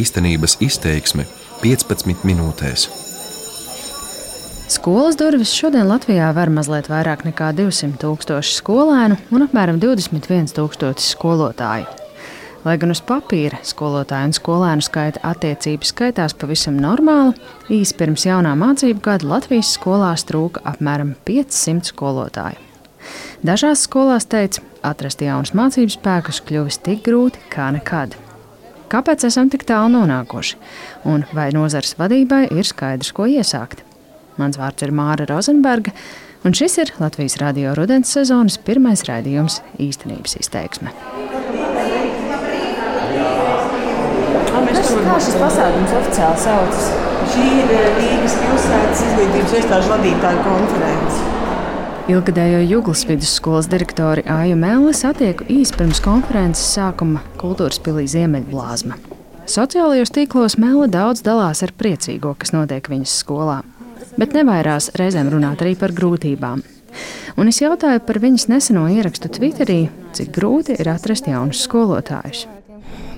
[0.00, 1.26] īstenības izteiksme
[1.62, 2.88] 15 minūtēs.
[4.72, 11.10] Skolas durvis šodien Latvijā var mazliet vairāk nekā 200 tūkstoši skolēnu un apmēram 21 tūkstoši
[11.12, 11.90] skolotāju.
[12.62, 17.34] Lai gan uz papīra skolotāju un skolēnu skaita attiecības skaitās pavisam normāli,
[17.74, 22.68] īsi pirms jaunā mācību gada Latvijas skolās trūka apmēram 500 skolotāju.
[23.42, 28.14] Dažās skolās teica, atrast jaunus mācību spēkus kļuvis tik grūti kā nekad.
[28.92, 30.58] Kāpēc esam tik tālu nonākuši?
[31.08, 33.80] Un vai nozares vadībai ir skaidrs, ko iesākt?
[34.36, 35.94] Mans vārds ir Māra Rozenberga,
[36.44, 40.92] un šis ir Latvijas radio rudens sezonas pirmais raidījums īstenības izteiksme.
[44.52, 46.90] Kā šis pasākums oficiāli saucas?
[47.32, 51.41] Šī ir Rīgas pilsētas izglītības iestāžu vadītāju konference.
[52.10, 58.96] Ilgadējo Juglas vidusskolas direktori Aiju Mēlis satieku īsi pirms konferences sākuma kultūras pilī Ziemeļblāzma.
[59.46, 63.60] Sociālajos tīklos Mēla daudz dalās ar priecīgo, kas notiek viņas skolā,
[64.18, 66.64] bet nevairās reizēm runāt arī par grūtībām.
[67.38, 69.84] Un es jautāju par viņas neseno ierakstu Twitterī,
[70.16, 72.48] cik grūti ir atrast jaunus skolotājus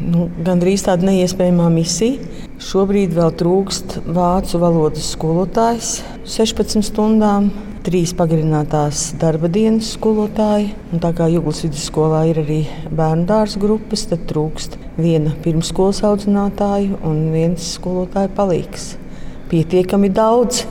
[0.02, 2.20] nu, gandrīz tāda neiespējama misija.
[2.62, 5.96] Šobrīd vēl trūkst vācu valodas skolotājs
[6.28, 7.50] 16 stundām.
[7.84, 10.70] Trīs pagarinātās darba dienas skolotāji.
[10.88, 16.96] Un tā kā Jūglas vidusskolā ir arī bērnu dārza grupas, tad trūkst viena pirmsskolas audzinātāja
[17.04, 18.94] un viens skolotāja palīgs.
[19.52, 20.62] Pietiekami daudz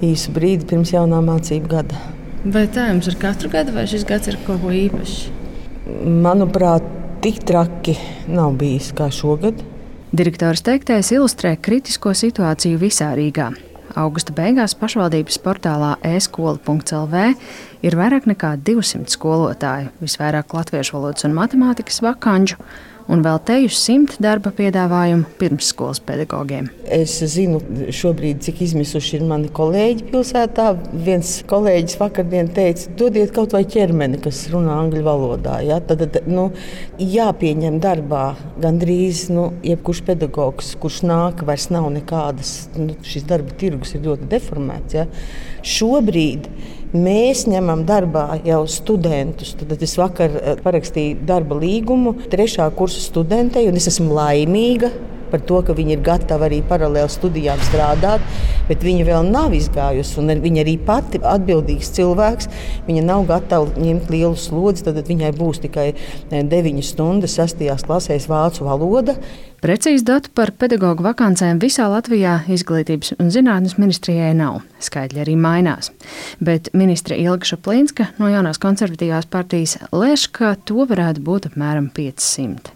[0.00, 2.00] īsu brīdi pirms jaunā mācību gada.
[2.48, 5.20] Vai tā jums ir katru gadu, vai šis gads ir kaut ko īpašs?
[6.24, 6.88] Manuprāt,
[7.20, 7.98] tik traki
[8.32, 9.60] nav bijis kā šogad.
[10.16, 13.52] Direktors teiktais ilustrē kritisko situāciju visā Rīgā.
[13.96, 17.22] Augusta beigās pašvaldības portālā e-skola.lv
[17.86, 22.58] ir vairāk nekā 200 skolotāju, visvairāk latviešu valodas un matemātikas vakanču,
[23.12, 26.68] un vēl teju simt darba piedāvājumu pirmsskolas pedagogiem.
[26.96, 27.60] Es zinu,
[27.94, 30.68] šobrīd, cik izmisuši ir mani kolēģi pilsētā.
[31.06, 35.58] Viens kolēģis vakardien teica, dodiet kaut vai ķermeni, kas runā angļu valodā.
[35.66, 35.80] Ja?
[35.86, 36.48] Tad, tad nu,
[37.00, 38.24] jāpieņem darbā
[38.62, 42.56] gandrīz nu, jebkurš pedagogs, kurš nāk, vairs nav nekādas.
[42.78, 44.98] Nu, šis darba tirgus ir ļoti deformēts.
[44.98, 45.06] Ja?
[45.66, 46.50] Šobrīd
[46.94, 49.56] Mēs ņemam darbā jau studentus.
[49.58, 54.92] Tad es vakar eh, parakstīju darba līgumu trešā kursa studentei, un es esmu laimīga
[55.30, 58.24] par to, ka viņi ir gatavi arī paralēli studijām strādāt,
[58.68, 60.24] bet viņa vēl nav izgājusi.
[60.46, 62.50] Viņa arī pati ir atbildīgs cilvēks.
[62.86, 65.90] Viņa nav gatava ņemt lielu slodzi, tad viņai būs tikai
[66.30, 67.66] 9 eh, stundas 6.
[67.86, 69.16] klasēs vācu valoda.
[69.66, 74.60] Precīzi datu par pedagoģu vakancēm visā Latvijā izglītības un zinātnes ministrijai nav.
[74.84, 75.90] Skaitļi arī mainās.
[76.44, 82.75] Bet ministra Ilga Šaplīnska no jaunās konservatīvās partijas lēš, ka to varētu būt apmēram 500.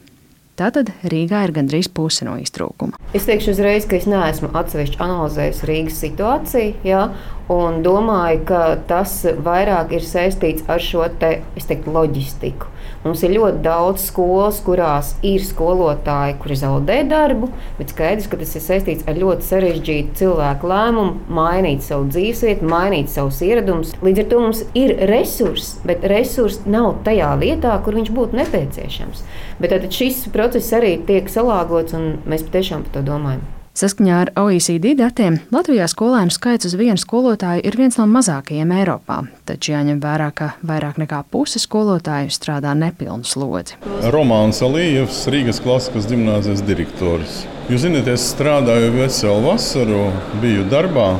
[0.60, 2.98] Tātad Rīgā ir gandrīz puse no iztrūkuma.
[3.16, 7.06] Es teikšu uzreiz, ka es neesmu atsevišķi analizējis Rīgas situāciju, jā,
[7.54, 8.60] un domāju, ka
[8.90, 9.14] tas
[9.46, 12.68] vairāk ir saistīts ar šo te, teiktu, loģistiku.
[13.00, 18.50] Mums ir ļoti daudz skolas, kurās ir skolotāji, kuri zaudē darbu, bet skaidrs, ka tas
[18.58, 23.94] ir saistīts ar ļoti sarežģītu cilvēku lēmumu mainīt savu dzīvesvietu, mainīt savus ieradumus.
[24.04, 29.24] Līdz ar to mums ir resursi, bet resursi nav tajā vietā, kur viņš būtu nepieciešams.
[29.62, 33.48] Bet tad šis process arī tiek salāgots, un mēs patiešām par to domājam.
[33.70, 39.20] Saskaņā ar OECD datiem Latvijā skolēnu skaits uz vienu skolotāju ir viens no mazākajiem Eiropā,
[39.46, 43.78] taču jāņem vērā, ka vairāk nekā puse skolotāju strādā nepilnu slodzi.
[44.10, 47.44] Romāns Alijevs, Rīgas klasikas gimnāzijas direktors.
[47.70, 50.02] Jūs zināt, es strādāju veselu vasaru,
[50.42, 51.12] biju darbā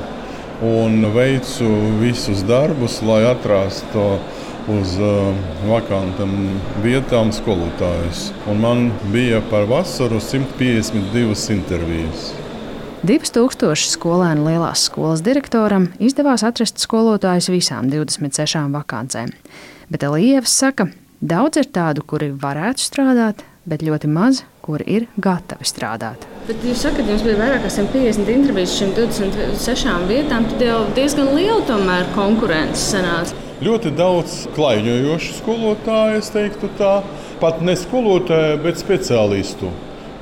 [0.67, 1.71] un veicu
[2.03, 4.11] visus darbus, lai atrastu
[4.75, 5.31] uz uh,
[5.71, 6.34] vakantām
[6.82, 8.28] vietām skolotājus.
[8.50, 12.31] Un man bija par vasaru 152 intervijas.
[13.00, 19.33] 2000 skolēnu lielās skolas direktoram izdevās atrast skolotājus visām 26 vakancēm.
[19.88, 20.91] Bet Elijevs saka,
[21.25, 26.29] daudz ir tādu, kuri varētu strādāt, bet ļoti maz, kuri ir gatavi strādāt.
[26.44, 31.32] Bet jūs sakat, jums bija vairāk kā 150 intervijas šīm 26 vietām, tad jau diezgan
[31.32, 33.47] liela tomēr konkurence sanāca.
[33.64, 36.99] Ļoti daudz klaiņojošu skolotāju, es teiktu tā,
[37.41, 39.73] pat ne skolotāju, bet speciālistu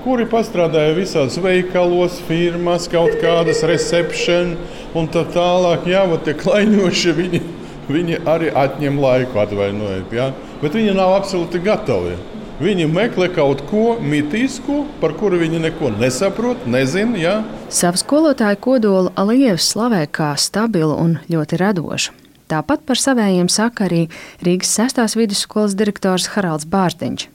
[0.04, 4.56] kuri pastrādāja visās veikalos, firmās, kaut kādas recepcijas
[4.98, 5.86] un tā tālāk.
[5.90, 7.42] Jā, tie klaiņoši viņi,
[7.90, 10.12] viņi arī atņem laiku, atvainojiet.
[10.14, 10.32] Ja?
[10.62, 12.16] Bet viņi nav absolūti gatavi.
[12.58, 17.14] Viņi meklē kaut ko mitisku, par kuru viņi neko nesaprot, nezina.
[17.20, 17.34] Ja?
[17.70, 22.16] Savu skolotāju kodolu Alievs slavē kā stabilu un ļoti radošu.
[22.48, 24.06] Tāpat par savējiem saka arī
[24.42, 25.18] Rīgas 6.
[25.20, 27.28] vidusskolas direktors Haralds Bārtiņš.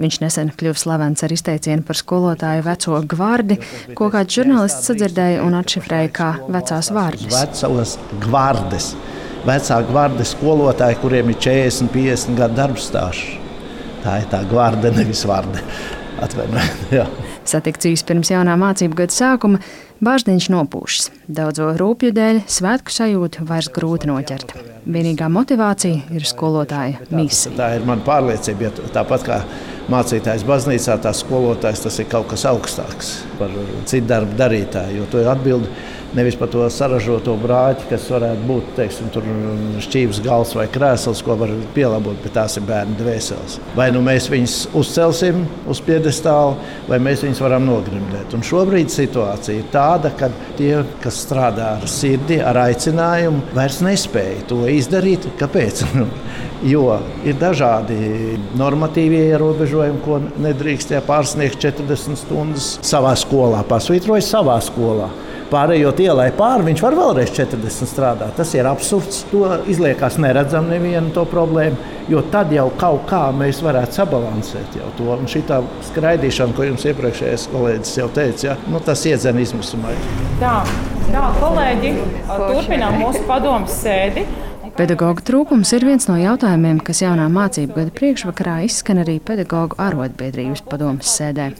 [0.00, 3.58] Viņš nesen kļuva slavens ar izteicienu par skolotāju veco gvardi,
[3.98, 7.34] ko kāds žurnālists sadzirdēja un atšifrēja kā vecās vārdas.
[7.34, 8.92] Vecās gvardes,
[9.48, 13.36] vecā gvardes skolotāji, kuriem ir 40, 50 gadu darbstāsts.
[14.04, 15.62] Tā ir tā gvarde, nevis vārde.
[16.22, 17.18] Atvainojiet.
[17.46, 19.60] Satikts īsi pirms jaunā mācību gada sākuma,
[19.98, 21.08] Bāždiņš nopūšas.
[21.26, 24.52] Daudzo rūpju dēļ svētku sajūtu vairs grūti noķert.
[24.86, 27.56] Vienīgā motivācija ir skolotāja misija.
[27.58, 28.68] Tā ir mana pārliecība.
[28.68, 29.40] Ja tāpat kā
[29.90, 33.10] mācītājs baznīcā, tā skolotājs tas ir kaut kas augstāks
[33.40, 33.50] par
[33.90, 35.00] citu darbu darītāju.
[35.00, 39.10] Jo to ir atbildība nevis par to saražoto brāķi, kas varētu būt teiksim,
[39.84, 43.58] šķīvis gals vai krēsls, ko var pielāgot, bet tās ir bērnu dvēseles.
[43.76, 46.56] Vai nu mēs viņus uzcelsim uz piedestāla,
[46.88, 48.32] vai mēs viņus varam nogrimdēt.
[48.36, 50.72] Un šobrīd situācija ir tāda, ka tie,
[51.02, 55.28] kas strādā ar sirdi, ar aicinājumu, vairs nespēja to izdarīt.
[55.40, 55.84] Kāpēc?
[56.58, 65.06] Jo ir dažādi normatīvie ierobežojumi, ko nedrīkst pārsniegt 40 stundas savā skolā, pasvītroja savā skolā
[65.50, 68.34] pārējot ielai pāri, viņš var vēlreiz 40 strādāt.
[68.38, 69.22] Tas ir absurds.
[69.32, 71.78] To izliekas neredzam nevienu to problēmu,
[72.12, 75.10] jo tad jau kaut kā mēs varētu sabalansēt jau to.
[75.16, 75.44] Un šī
[75.90, 79.94] skraidīšana, ko jums iepriekšējais kolēģis jau teica, ja, nu, tas iedzen izmisumā.
[80.42, 80.58] Tā,
[81.08, 81.94] tā, kolēģi,
[82.28, 84.26] turpinām mūsu padomu sēdi.
[84.78, 90.62] Pedagoģa trūkums ir viens no jautājumiem, kas jaunā mācību gada priekšvakarā izskan arī pedagoģu arotbiedrības
[90.70, 91.50] padomas sēdē.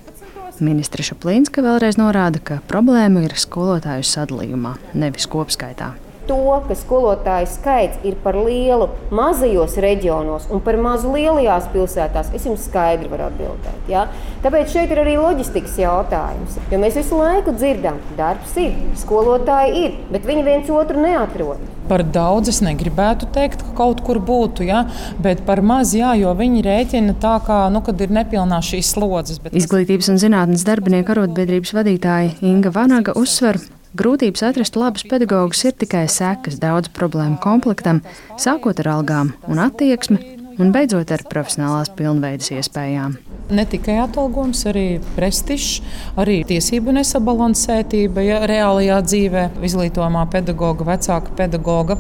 [0.65, 5.95] Ministra Šaplīnska vēlreiz norāda, ka problēma ir skolotāju sadalījumā, nevis kopskaitā
[6.29, 12.47] to, ka skolotāju skaits ir par lielu mazajos reģionos un par mazu lielajās pilsētās, es
[12.49, 13.89] jums skaidri varu atbildēt.
[13.91, 14.07] Ja?
[14.45, 16.59] Tāpēc šeit ir arī loģistikas jautājums.
[16.73, 21.65] Jo mēs visu laiku dzirdam, ka darbs ir, skolotāji ir, bet viņi viens otru neatrod.
[21.89, 24.85] Par daudz es negribētu teikt, ka kaut kur būtu, ja?
[25.25, 29.41] bet par maz, jā, jo viņi rēķina tā, kā, nu, ir nepilnā šīs slodzes.
[29.53, 33.61] Izglītības un zinātnes darbinieku arotbiedrības vadītāja Inga Vanaga uzsver,
[33.99, 38.03] Grūtības atrast labus pedagogus ir tikai sekas daudz problēmu komplektam,
[38.37, 40.21] sākot ar algām un attieksmi
[40.61, 43.17] un beidzot ar profesionālās pilnveidas iespējām.
[43.49, 45.81] Ne tikai atalgojums, arī prestižs,
[46.21, 51.97] arī tiesību nesabalansētība ja, reālajā dzīvē, izglītojumā pedagoga, vecāka pedagoga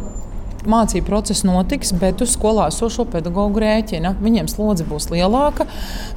[0.66, 4.14] mācību process notiks, bet uz skolā esošo pedagoģu rēķina.
[4.22, 5.68] Viņiem slodze būs lielāka.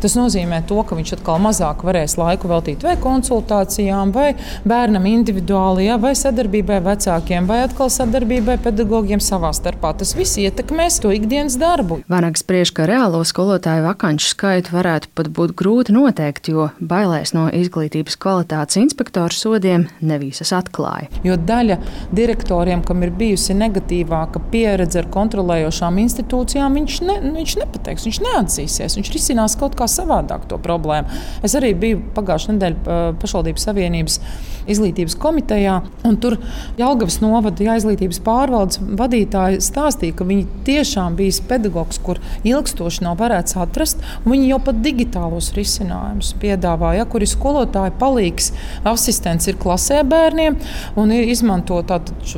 [0.02, 4.32] Tas nozīmē, to, ka viņš atkal mazāk varēs laiku veltīt vai konsultācijām, vai
[4.68, 9.94] bērnam individuāli, ja, vai sadarbībai vecākiem, vai atkal sadarbībai pedagogiem savā starpā.
[10.00, 12.02] Tas viss ietekmēs to ikdienas darbu.
[12.12, 17.48] Vanags spriež, ka reālo skolotāju vakanču skaitu varētu pat būt grūti noteikt, jo bailēs no
[17.54, 21.10] izglītības kvalitātes inspektoru sodiem nevisas atklāja.
[21.28, 21.78] Jo daļa
[22.16, 28.20] direktoriem, kam ir bijusi negatīvāka lielāka pieredze ar kontrolējošām institūcijām, viņš, ne, viņš nepateiks, viņš
[28.26, 31.08] neatzīsies, viņš risinās kaut kā savādāk to problēmu.
[31.44, 34.20] Es arī biju pagājušā nedēļa pašvaldības savienības
[34.70, 35.80] izglītības komitejā,
[36.22, 36.38] tur
[36.80, 43.20] Jālgavas novada jā, izglītības pārvaldes vadītāji stāstīja, ka viņi tiešām bija pedagogs, kur ilgstoši nav
[43.22, 48.52] varēts atrast, viņi jau pat digitālos risinājumus piedāvāja, kur ir skolotāji palīgs,
[48.88, 50.60] asistents ir klasē bērniem
[51.00, 51.82] un izmanto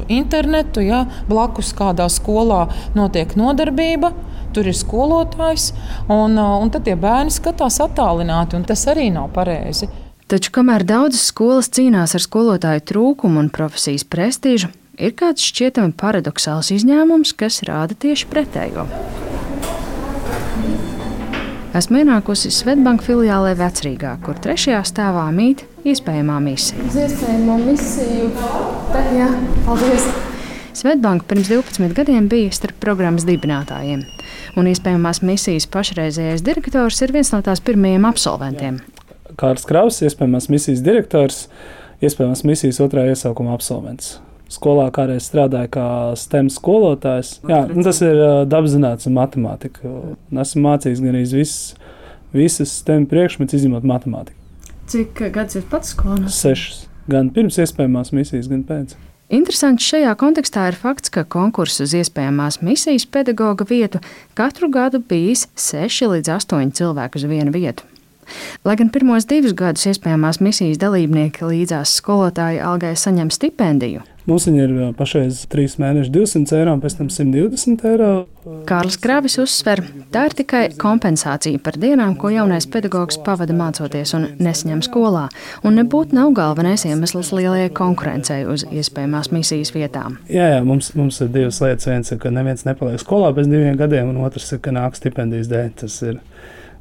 [0.08, 2.68] internetu, ja, blakus kādā skolā
[2.98, 4.14] notiek nodarbība.
[4.54, 5.72] Tur ir skolotājs,
[6.14, 9.90] un, un tad tie bērni skatās attālināti, un tas arī nav pareizi.
[10.34, 16.72] Taču, kamēr daudzas skolas cīnās ar skolotāju trūkumu un profesijas prestižu, ir kāds šķietami paradoxāls
[16.74, 18.88] izņēmums, kas rāda tieši pretējo.
[21.78, 26.82] Esmu ienākusi Svetbanka filiālē Vecrīgā, kur trešajā stāvā mīt iespējamā misija.
[26.82, 28.32] Uz iespējamo misiju.
[28.90, 29.30] Tā, jā,
[29.68, 30.08] paldies!
[30.74, 34.02] Svetbanka pirms 12 gadiem bija starp programmas dibinātājiem,
[34.58, 38.82] un iespējamās misijas pašreizējais direktors ir viens no tās pirmajiem absolventiem.
[39.40, 41.48] Kārls Kraus, iespējamās misijas direktors,
[42.04, 44.18] iespējamās misijas otrā iesaukuma absolvents.
[44.54, 45.88] Skolā kādreiz strādāja kā
[46.20, 47.40] STEM skolotājs.
[47.50, 48.20] Jā, nu, tas ir
[48.52, 49.94] dabaszinātnes un matemātika.
[50.44, 51.74] Esmu mācījis gan arī visas,
[52.36, 54.38] visas STEM priekšmetus, izņemot matemātiku.
[54.92, 56.28] Cik gadus jūs pats skolā?
[56.30, 56.84] Sešas.
[57.10, 58.94] Gan pirms iespējamās misijas, gan pēc.
[59.34, 64.04] Interesants šajā kontekstā ir fakts, ka konkurss uz iespējamās misijas pedagoga vietu
[64.38, 67.88] katru gadu bijis 6 līdz 8 cilvēku uz vienu vietu.
[68.66, 74.72] Lai gan pirmos divus gadus iespējamās misijas dalībnieki līdzās skolotāja algai saņem stipendiju, Mums ir
[74.96, 78.12] pašreiz 3 mēneši 200 eiro, pēc tam 120 eiro.
[78.70, 79.82] Kārlis Kravis uzsver,
[80.16, 85.26] tā ir tikai kompensācija par dienām, ko jaunais pedagogs pavada mācoties un nesaņem skolā,
[85.68, 90.16] un nebūtu nav galvenais iemesls lielajai konkurencei uz iespējamās misijas vietām.
[90.32, 91.92] Jā, jā mums, mums ir divas lietas.
[91.92, 95.52] Viens ir, ka neviens nepaliek skolā bez diviem gadiem, un otrs ir, ka nāk stipendijas
[95.52, 95.72] dēļ.
[95.84, 96.24] Tas ir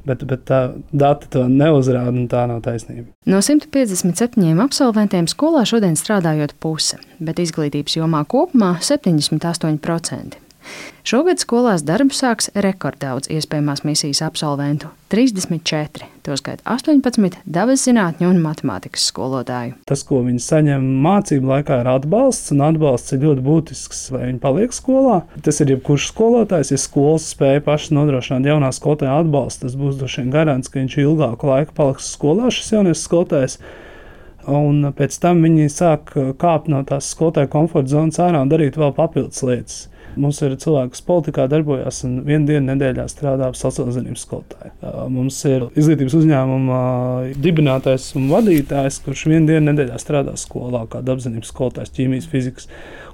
[0.03, 0.59] Bet, bet tā
[0.91, 3.07] dati to neuzrāda, un tā nav taisnība.
[3.29, 10.41] No 157 absolventiem skolā šodien strādājot puse, bet izglītības jomā kopumā 78%.
[11.03, 19.03] Šogad skolās darbu sāks rekorddaudz iespējamās misijas absolventu- 34, tostarp 18 dabas zinātņu un matemātikas
[19.11, 19.73] skolotāju.
[19.85, 24.39] Tas, ko viņi saņem mācību laikā, ir atbalsts, un atbalsts ir ļoti būtisks, lai viņi
[24.39, 25.23] paliek skolā.
[25.41, 30.23] Tas ir jebkurš skolotājs, ja skolas spēja pašas nodrošināt jaunā skolotāja atbalstu, tas būs droši
[30.23, 33.59] vien garants, ka viņš ilgāku laiku paliks skolā, šis jaunais skolotājs.
[34.47, 38.95] Un pēc tam viņi sāk kāpt no tās skolotāja komforta zonas ārā un darīt vēl
[38.95, 39.87] papildus lietas.
[40.19, 44.73] Mums ir cilvēki, kas politikā darbojas un vienu dienu nedēļā strādā par sociālās skolotāju.
[45.13, 46.79] Mums ir izglītības uzņēmuma
[47.41, 52.69] dibinātājs un vadītājs, kurš vienu dienu nedēļā strādā skolā kā dabaszinības skolotājs, ķīmijas, fizikas.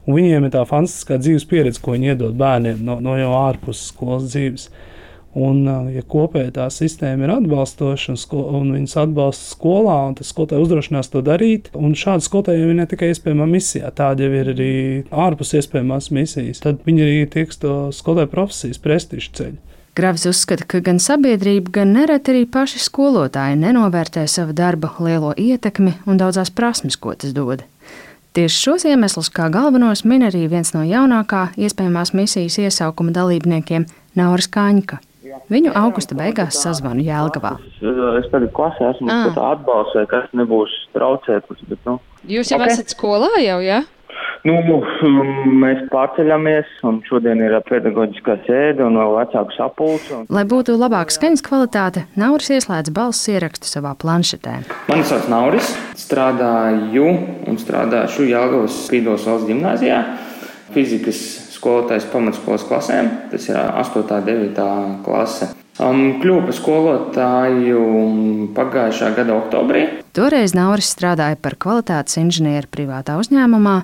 [0.06, 3.90] Un viņiem ir tā fantastiskā dzīves pieredze, ko viņi iedod bērniem no, no jau ārpus
[3.92, 4.70] skolas dzīves.
[5.38, 5.62] Un,
[5.94, 8.20] ja kopēji tā sistēma ir atbalstoša un,
[8.58, 12.88] un viņas atbalsta skolā, un tas skolotāji uzdrošinās to darīt, un šādi skolotāji ir ne
[12.90, 14.74] tikai iespējamā misijā, tādi jau ir arī
[15.14, 19.60] ārpus iespējamās misijas, tad viņi arī tieks to skolotāju profesijas prestižu ceļu.
[20.00, 25.94] Gravs uzskata, ka gan sabiedrība, gan nereti arī paši skolotāji nenovērtē savu darba lielo ietekmi
[26.08, 27.66] un daudzās prasmes, ko tas dod.
[28.34, 33.86] Tieši šos iemeslus kā galvenos min arī viens no jaunākā iespējamās misijas iesaukuma dalībniekiem-
[34.20, 35.02] Nauris Kaņka.
[35.52, 37.56] Viņu augusta beigās sazvanu Jēlgavā.
[38.20, 39.30] Es tagad klasē esmu ah.
[39.52, 41.64] atbalsts, vai kas nebūs traucēklis.
[41.70, 42.00] Bet, nu.
[42.30, 42.76] Jūs jau okay.
[42.76, 43.82] esat skolā jau, jā?
[43.82, 43.86] Ja?
[44.48, 44.56] Nu,
[45.60, 50.14] mēs pārceļamies, un šodien ir pedagoģiskā sēde un vēl vecāku sapulce.
[50.16, 50.30] Un...
[50.32, 54.56] Lai būtu labāka skaņas kvalitāte, Nauris ieslēdz balss ierakstu savā planšetē.
[54.88, 57.10] Mani sauc Nauris, strādāju
[57.52, 60.00] un strādāšu Jāgavas Spīdos valsts gimnāzijā.
[60.72, 61.20] Fizikas
[61.60, 63.12] skolotājs pamatskolas klasēm.
[63.32, 64.06] Tas ir 8.
[64.08, 64.70] un 9.
[65.06, 65.54] klase.
[65.80, 67.84] Um, Kļuvu par skolotāju
[68.56, 69.86] pagājušā gada oktobrī.
[70.16, 73.78] Toreiz Nauris strādāja par kvalitātes inženieri privātā uzņēmumā,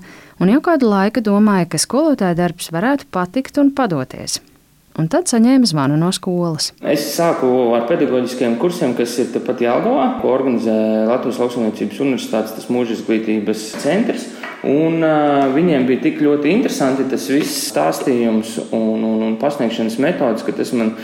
[0.43, 4.41] un jau kādu laiku domāja, ka skolotāja darbs varētu patikt un padoties.
[4.95, 6.69] Un tad saņēma zvanu no skolas.
[6.79, 10.75] Es sāku ar pedagoģiskiem kursiem, kas ir tepat Jālgavā, ko organizē
[11.09, 14.29] Latvijas Lauksaimniecības Universitātes mūža izglītības centrs.
[14.65, 20.45] Un, uh, viņiem bija tik ļoti interesanti tas viss stāstījums un, un, un pasniegšanas metodas,
[20.45, 20.95] ka tas man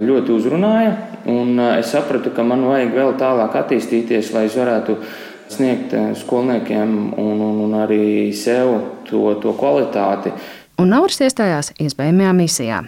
[0.00, 0.94] ļoti uzrunāja.
[1.28, 4.96] Un, uh, es sapratu, ka man vajag vēl tālāk attīstīties, lai es varētu
[5.50, 8.76] sniegt skolniekiem un, un, un arī sev
[9.10, 10.32] to, to kvalitāti.
[10.80, 12.80] Un Nauris iestājās iespējamajā misijā.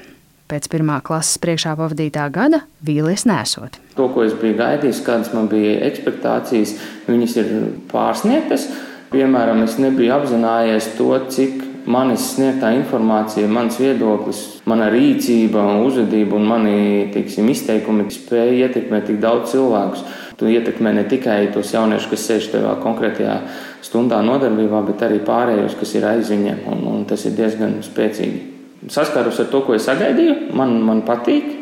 [0.49, 3.79] Pēc pirmā klases priekšā pavadītā gada vīlies nesot.
[3.97, 6.75] To, ko es biju gaidījis, kādas man bija expectācijas,
[7.09, 7.53] viņas ir
[7.93, 8.67] pārsniegtas.
[9.13, 11.59] Piemēram, es nebiju apzinājies to, cik
[11.93, 14.39] manis sniegtā informācija, mans viedoklis,
[14.71, 16.77] mana rīcība, uzvedība un mani
[17.13, 20.07] teiksim, izteikumi spēja ietekmēt tik daudz cilvēkus.
[20.41, 23.37] Tu ietekmē ne tikai tos jauniešus, kas sēž tajā konkrētajā
[23.85, 26.65] stundā nodarbībā, bet arī pārējos, kas ir aiz viņiem.
[26.73, 28.43] Un, un tas ir diezgan spēcīgi.
[28.91, 31.53] Saskārus ar to, ko es sagaidīju, man, man patīk.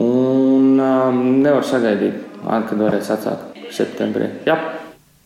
[0.00, 4.32] Un um, nevaru sagaidīt, kad varēs atsākt septembrī.
[4.48, 4.77] Jā.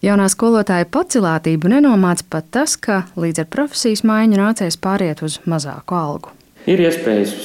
[0.03, 5.95] Jaunā skolotāja pacilātību nenomāca pat tas, ka līdz ar profesijas maiņu nācies pāriet uz mazāku
[5.95, 6.33] algu.
[6.67, 7.37] Ir iespējas,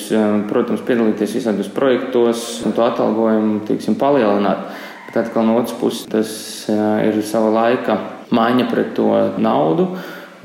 [0.49, 4.71] protams, piedalīties visādos projektos un to atalgojumu tiksim, palielināt.
[5.05, 6.31] Bet atkal no otras puses tas
[7.05, 7.99] ir sava laika
[8.33, 9.91] maiņa pret to naudu.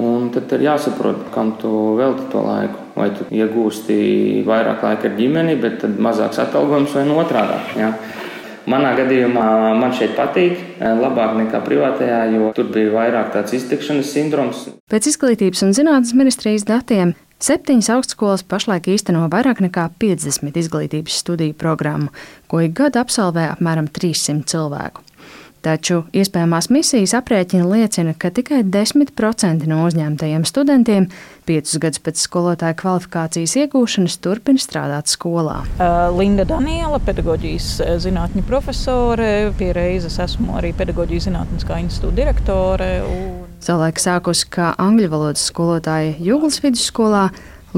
[0.02, 2.84] Un tad ir jāsaprot, kam tu veltīji to laiku.
[2.92, 3.96] Vai tu iegūsti
[4.44, 7.56] vairāk laika ar ģimeni, bet mazāks atalgojums vai otrādi.
[7.80, 7.94] Ja?
[8.70, 9.46] Manā gadījumā
[9.80, 14.64] man šeit patīk, labāk nekā privātajā, jo tur bija vairāk tāds iztikšanas sindroms.
[14.92, 21.56] Pēc izglītības un zinātnes ministrijas datiem Septiņas augstskolas pašlaik īsteno vairāk nekā 50 izglītības studiju
[21.58, 22.12] programmu,
[22.46, 25.02] ko ik gadu absolvē apmēram 300 cilvēku.
[25.62, 31.06] Taču iespējamās misijas aprēķina liecina, ka tikai 10% no uzņemtajiem studentiem
[31.46, 35.60] piecus gadus pēc skolotāja kvalifikācijas iegūšanas turpina strādāt skolā.
[36.18, 37.68] Linda Daniela, pedagoģijas
[38.02, 42.90] zinātņu profesore, pie reizes esmu arī pedagoģijas zinātniskā institūta direktore.
[43.06, 43.32] Un...
[43.62, 47.28] Savulaik sākusi kā angļu valodas skolotāja Jūglas vidusskolā,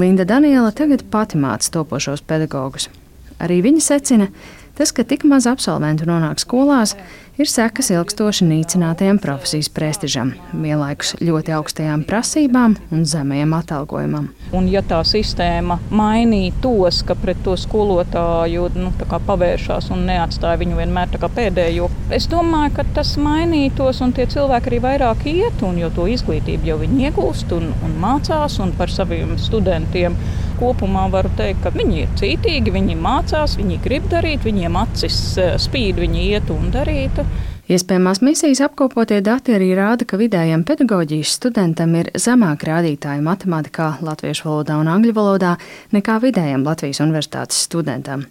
[0.01, 2.89] Linda Daniela tagad pati māca topošos pedagogus.
[3.37, 4.33] Arī viņa secina,
[4.75, 6.97] Tas, ka tik maz absolventu nonāk skolās,
[7.37, 14.29] ir sekas ilgstoši nīcinātajam profesijas prestižam, vienlaikus ļoti augstajām prasībām un zemajam atalgojumam.
[14.55, 18.93] Un, ja tā sistēma mainītos, ka pret to skolotāju nu,
[19.27, 24.81] pavēršās un neatstāja viņu vienmēr pēdējo, es domāju, ka tas mainītos un tie cilvēki arī
[24.85, 29.35] vairāk iet, un jo to izglītību jau viņi iegūst un, un mācās un par saviem
[29.41, 30.15] studentiem.
[30.55, 35.57] Kopumā varu teikt, ka viņi ir cītīgi, viņi mācās, viņi grib darīt, viņiem acis eh,
[35.59, 37.24] spīd, viņi iet un darīt.
[37.65, 44.45] Iespējamās misijas apkopotie dati arī rāda, ka vidējam pedagoģijas studentam ir zemāki rādītāji matemātikā, latviešu
[44.45, 45.55] valodā un angļu valodā
[45.95, 48.27] nekā vidējam Latvijas universitātes studentam.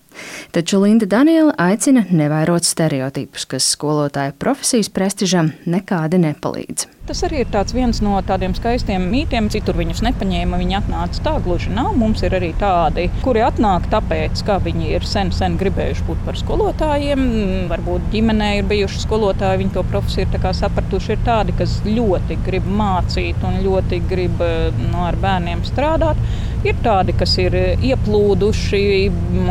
[0.54, 6.93] Taču Linda Daniela aicina nevairot stereotipus, kas skolotāja profesijas prestižam nekādi nepalīdz.
[7.04, 9.50] Tas arī ir viens no tādiem skaistiem mītiem.
[9.52, 11.90] Citur viņus nepaņēma, viņi atnāca tā gluži nav.
[12.00, 16.40] Mums ir arī tādi, kuri atnāk tāpēc, ka viņi ir sen, sen gribējuši būt par
[16.40, 17.26] skolotājiem.
[17.68, 21.12] Varbūt ģimenē ir bijuši skolotāji, viņi to profesiju ir sapratuši.
[21.12, 26.24] Ir tādi, kas ļoti grib mācīt un ļoti grib no, nu, ar bērniem strādāt.
[26.64, 28.82] Ir tādi, kas ir ieplūduši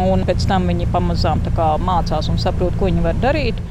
[0.07, 1.45] un pēc tam viņi pamazām
[1.85, 3.61] mācās un saprot, ko viņi var darīt.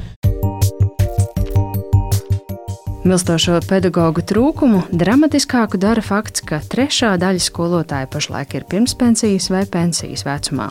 [3.03, 10.23] Milstošo pedagoģu trūkumu dramatiskāku dara fakts, ka trešā daļa skolotāju pašlaik ir pirmspensijas vai pensijas
[10.23, 10.69] vecumā.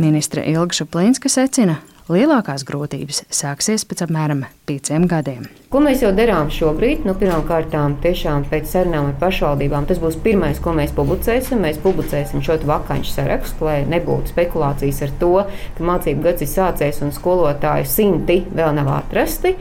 [0.00, 1.74] Ministre Ilga Šuplīnska secina,
[2.08, 5.44] lielākās grūtības sāksies pēc apmēram pieciem gadiem.
[5.68, 7.04] Ko mēs jau darām šobrīd?
[7.04, 11.60] Nu, Pirmkārt, tiešām pēc sarunām ar pašvaldībām tas būs pirmais, ko mēs publicēsim.
[11.60, 15.34] Mēs publicēsim šo vakāņu sarakstu, lai nebūtu spekulācijas ar to,
[15.76, 19.56] ka mācību gads ir sācies un skolotāju simti vēl nav atrasti.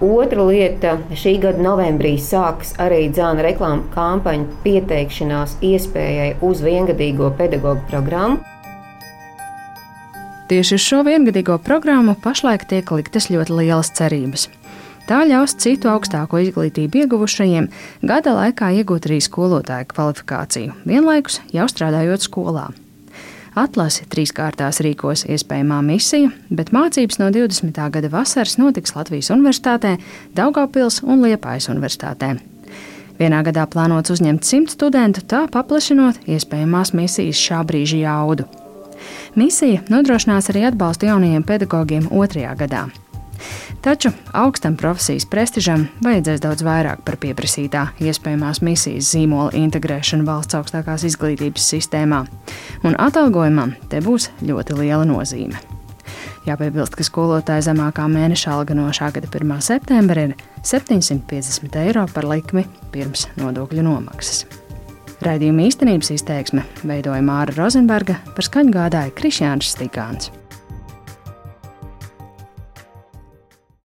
[0.00, 7.84] Otra lieta- šī gada novembrī sāks arī dzēna reklāmas kampaņa pieteikšanās iespējai uz viengadīgo pedagoģu
[7.90, 8.38] programmu.
[10.48, 14.48] Tieši uz šo viengadīgo programmu pašlaik tiek liktas ļoti lielas cerības.
[15.06, 17.68] Tā ļaus citu augstāko izglītību ieguvušajiem
[18.02, 22.70] gada laikā iegūt arī skolotāju kvalifikāciju, vienlaikus jau strādājot skolā.
[23.58, 27.80] Atlasi trīs kārtās rīkos iespējamā misija, bet mācības no 20.
[27.90, 29.96] gada vasaras notiks Latvijas Universitātē,
[30.38, 32.36] Daugopils un Liepājas Universitātē.
[33.18, 38.46] Vienā gadā plānots uzņemt simt studentu, tā paplašinot iespējamās misijas šā brīža jaudu.
[39.34, 42.86] Misija nodrošinās arī atbalstu jaunajiem pedagogiem otrajā gadā.
[43.80, 51.06] Taču augstam profesijas prestižam vajadzēs daudz vairāk par pieprasītā iespējamās misijas zīmola integrēšanu valsts augstākās
[51.08, 52.24] izglītības sistēmā,
[52.84, 55.60] un atalgojumam te būs ļoti liela nozīme.
[56.48, 59.60] Jāpiebilst, ka skolotāja zemākā mēneša alga no šā gada 1.
[59.64, 62.64] septembra ir 750 eiro par likmi
[62.94, 64.46] pirms nodokļu nomaksas.
[65.20, 70.30] Raidījuma īstenības izteiksme veidoja Māra Rozenberga, par skaņu gādāja Krišjāns Stikāns.